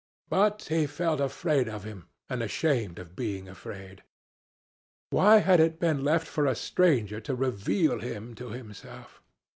[0.29, 4.01] But he felt afraid of him, and ashamed of being afraid.
[5.11, 9.21] Why had it been left for a stranger to reveal him to himself?